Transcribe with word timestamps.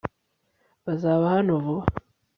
bazaba 0.85 1.25
hano 1.35 1.51
vuba 1.65 1.85